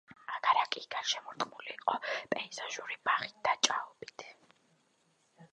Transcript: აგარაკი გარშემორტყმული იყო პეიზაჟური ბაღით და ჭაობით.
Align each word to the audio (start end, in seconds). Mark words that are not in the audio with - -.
აგარაკი 0.35 0.81
გარშემორტყმული 0.95 1.75
იყო 1.75 1.97
პეიზაჟური 2.33 2.99
ბაღით 3.11 3.39
და 3.49 3.55
ჭაობით. 3.69 4.29